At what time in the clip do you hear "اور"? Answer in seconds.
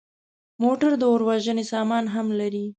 1.11-1.21